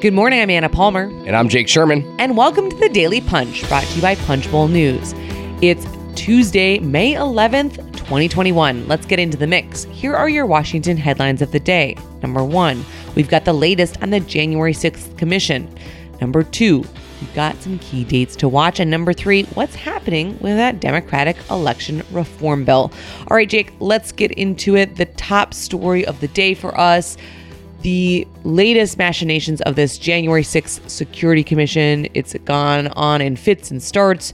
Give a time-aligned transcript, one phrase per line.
[0.00, 1.10] Good morning, I'm Anna Palmer.
[1.26, 2.04] And I'm Jake Sherman.
[2.20, 5.12] And welcome to the Daily Punch, brought to you by Punchbowl News.
[5.60, 8.86] It's Tuesday, May 11th, 2021.
[8.86, 9.82] Let's get into the mix.
[9.86, 11.96] Here are your Washington headlines of the day.
[12.22, 12.84] Number one,
[13.16, 15.68] we've got the latest on the January 6th Commission.
[16.20, 16.84] Number two,
[17.20, 18.78] we've got some key dates to watch.
[18.78, 22.92] And number three, what's happening with that Democratic election reform bill?
[23.28, 24.94] All right, Jake, let's get into it.
[24.94, 27.16] The top story of the day for us
[27.82, 32.08] the latest machinations of this January 6th Security Commission.
[32.14, 34.32] It's gone on in fits and starts,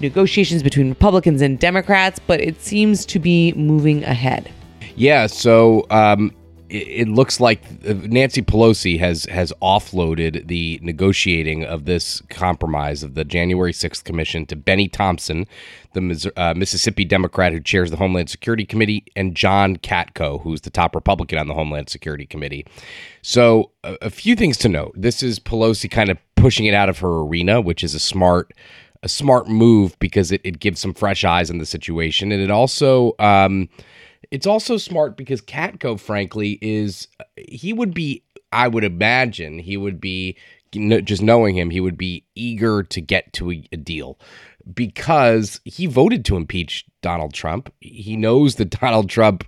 [0.00, 4.50] negotiations between Republicans and Democrats, but it seems to be moving ahead.
[4.96, 6.32] Yeah, so um,
[6.68, 13.24] it, looks like Nancy Pelosi has has offloaded the negotiating of this compromise of the
[13.24, 15.46] January 6th commission to Benny Thompson,
[15.92, 20.70] the uh, Mississippi Democrat who chairs the Homeland Security Committee, and John Katko, who's the
[20.70, 22.66] top Republican on the Homeland Security Committee.
[23.22, 24.92] So, a, a few things to note.
[24.96, 28.52] This is Pelosi kind of pushing it out of her arena, which is a smart
[29.02, 32.50] a smart move because it, it gives some fresh eyes on the situation, and it
[32.50, 33.68] also um,
[34.30, 40.00] it's also smart because Katko, frankly, is he would be, I would imagine, he would
[40.00, 40.36] be
[40.72, 44.18] just knowing him, he would be eager to get to a, a deal
[44.74, 47.72] because he voted to impeach Donald Trump.
[47.80, 49.44] He knows that Donald Trump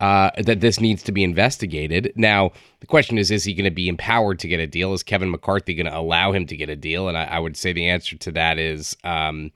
[0.00, 2.12] uh, that this needs to be investigated.
[2.16, 4.92] Now, the question is, is he going to be empowered to get a deal?
[4.92, 7.08] Is Kevin McCarthy going to allow him to get a deal?
[7.08, 9.52] And I, I, would say the answer to that is um,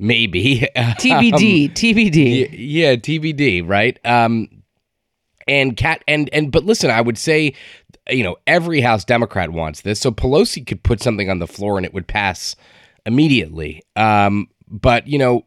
[0.00, 2.48] maybe TBD, um, TBD.
[2.52, 3.98] Yeah, TBD, right?
[4.04, 4.48] Um,
[5.46, 7.54] and cat and and but listen, I would say,
[8.08, 11.76] you know, every House Democrat wants this, so Pelosi could put something on the floor
[11.76, 12.56] and it would pass
[13.06, 13.82] immediately.
[13.96, 15.44] Um, but you know,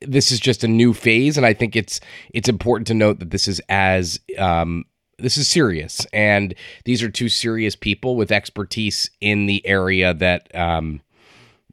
[0.00, 2.00] this is just a new phase, and I think it's
[2.32, 4.84] it's important to note that this is as um,
[5.18, 10.54] this is serious, and these are two serious people with expertise in the area that
[10.54, 11.02] um,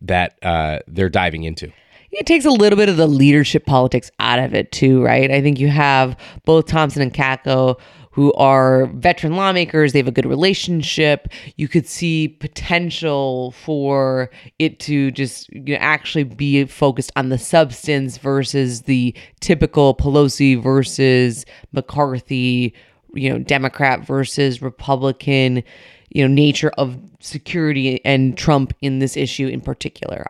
[0.02, 1.72] that uh, they're diving into
[2.12, 5.30] it takes a little bit of the leadership politics out of it too, right?
[5.30, 7.80] I think you have both Thompson and Katko
[8.18, 9.94] who are veteran lawmakers.
[9.94, 11.28] They have a good relationship.
[11.56, 17.38] You could see potential for it to just you know, actually be focused on the
[17.38, 22.74] substance versus the typical Pelosi versus McCarthy,
[23.14, 25.62] you know, Democrat versus Republican,
[26.10, 30.26] you know, nature of security and Trump in this issue in particular.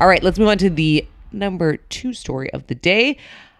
[0.00, 3.18] All right, let's move on to the number two story of the day.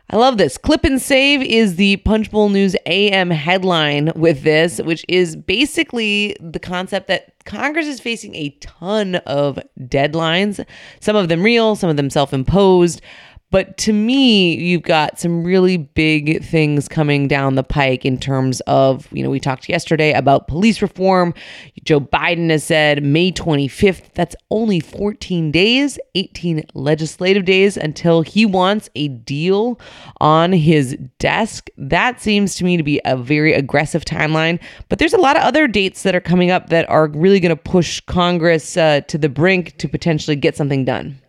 [0.09, 0.57] I love this.
[0.57, 6.59] Clip and Save is the Punchbowl News AM headline with this, which is basically the
[6.59, 10.65] concept that Congress is facing a ton of deadlines,
[10.99, 13.03] some of them real, some of them self imposed.
[13.51, 18.61] But to me, you've got some really big things coming down the pike in terms
[18.63, 21.35] of, you know, we talked yesterday about police reform.
[21.83, 24.15] Joe Biden has said May 25th.
[24.15, 29.81] That's only 14 days, 18 legislative days until he wants a deal
[30.21, 31.69] on his desk.
[31.77, 34.61] That seems to me to be a very aggressive timeline.
[34.89, 37.57] But there's a lot of other dates that are coming up that are really going
[37.57, 41.21] to push Congress uh, to the brink to potentially get something done.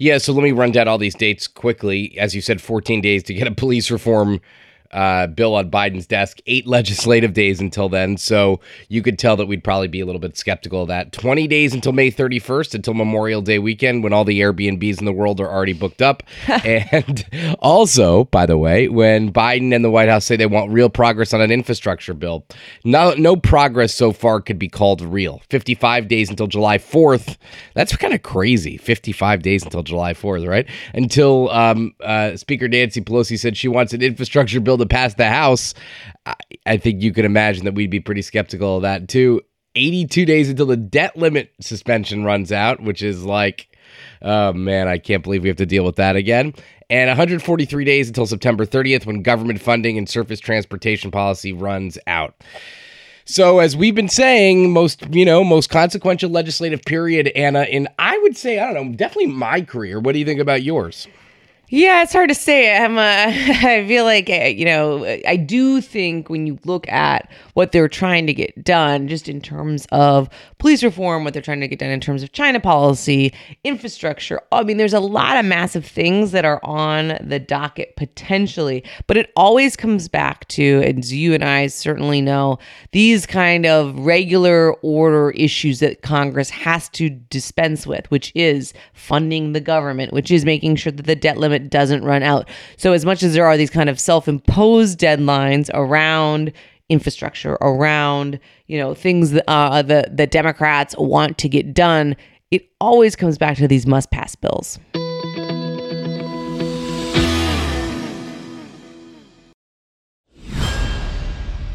[0.00, 2.18] Yeah, so let me run down all these dates quickly.
[2.18, 4.40] As you said, 14 days to get a police reform
[4.92, 8.16] uh, bill on Biden's desk, eight legislative days until then.
[8.16, 11.12] So you could tell that we'd probably be a little bit skeptical of that.
[11.12, 15.12] 20 days until May 31st, until Memorial Day weekend, when all the Airbnbs in the
[15.12, 16.22] world are already booked up.
[16.64, 17.26] and
[17.60, 21.32] also, by the way, when Biden and the White House say they want real progress
[21.32, 22.44] on an infrastructure bill,
[22.84, 25.40] no, no progress so far could be called real.
[25.50, 27.36] 55 days until July 4th.
[27.74, 28.76] That's kind of crazy.
[28.76, 30.66] 55 days until July 4th, right?
[30.94, 35.28] Until um, uh, Speaker Nancy Pelosi said she wants an infrastructure bill to pass the
[35.28, 35.74] House,
[36.26, 36.34] I,
[36.66, 39.40] I think you could imagine that we'd be pretty skeptical of that too.
[39.76, 43.68] 82 days until the debt limit suspension runs out, which is like,
[44.22, 46.54] oh man, I can't believe we have to deal with that again.
[46.88, 52.34] And 143 days until September 30th when government funding and surface transportation policy runs out.
[53.24, 58.18] So as we've been saying, most you know, most consequential legislative period, Anna, in I
[58.18, 60.00] would say, I don't know, definitely my career.
[60.00, 61.06] What do you think about yours?
[61.72, 62.76] Yeah, it's hard to say.
[62.76, 67.30] I'm a, I feel like eh, you know I do think when you look at
[67.54, 70.28] what they're trying to get done, just in terms of
[70.58, 73.32] police reform, what they're trying to get done in terms of China policy,
[73.62, 74.40] infrastructure.
[74.50, 79.16] I mean, there's a lot of massive things that are on the docket potentially, but
[79.16, 82.58] it always comes back to, as you and I certainly know,
[82.90, 89.52] these kind of regular order issues that Congress has to dispense with, which is funding
[89.52, 92.48] the government, which is making sure that the debt limit it doesn't run out.
[92.76, 96.52] So, as much as there are these kind of self imposed deadlines around
[96.88, 102.16] infrastructure, around you know things that uh, Democrats want to get done,
[102.50, 104.78] it always comes back to these must pass bills.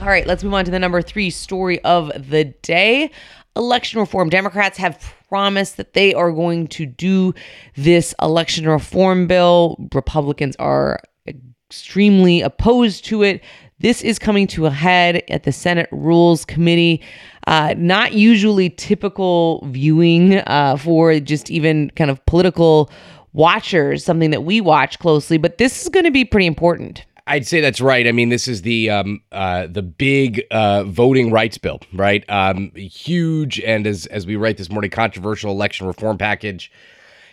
[0.05, 3.09] All right, let's move on to the number three story of the day.
[3.55, 4.29] Election reform.
[4.29, 7.33] Democrats have promised that they are going to do
[7.75, 9.77] this election reform bill.
[9.93, 13.41] Republicans are extremely opposed to it.
[13.79, 17.03] This is coming to a head at the Senate Rules Committee.
[17.47, 22.89] Uh, not usually typical viewing uh, for just even kind of political
[23.33, 27.05] watchers, something that we watch closely, but this is going to be pretty important.
[27.27, 28.07] I'd say that's right.
[28.07, 32.23] I mean, this is the um, uh, the big uh, voting rights bill, right?
[32.29, 36.71] Um, huge, and as as we write this morning, controversial election reform package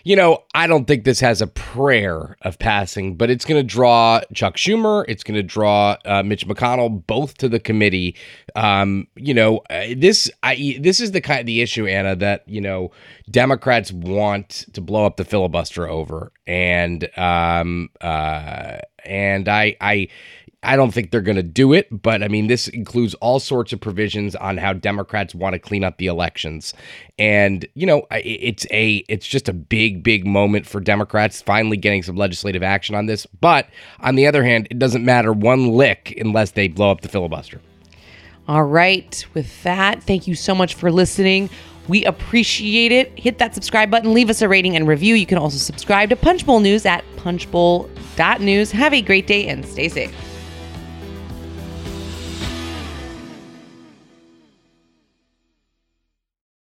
[0.04, 3.66] you know, I don't think this has a prayer of passing, but it's going to
[3.66, 5.04] draw Chuck Schumer.
[5.08, 8.16] It's going to draw uh, Mitch McConnell both to the committee.
[8.56, 12.48] Um, you know, uh, this I this is the kind of the issue, Anna, that
[12.48, 12.90] you know
[13.30, 20.08] Democrats want to blow up the filibuster over, and um, uh, and I I
[20.64, 23.72] I don't think they're going to do it, but I mean, this includes all sorts
[23.72, 26.72] of provisions on how Democrats want to clean up the elections,
[27.18, 32.04] and you know, it's a it's just a big big moment for Democrats finally getting
[32.04, 33.26] some legislative action on this.
[33.26, 33.68] But
[34.00, 37.60] on the other hand, it doesn't matter one lick unless they blow up the filibuster.
[38.46, 41.50] All right, with that, thank you so much for listening.
[41.88, 43.18] We appreciate it.
[43.18, 45.16] Hit that subscribe button, leave us a rating and review.
[45.16, 48.70] You can also subscribe to Punchbowl News at punchbowl.news.
[48.70, 50.31] Have a great day and stay safe.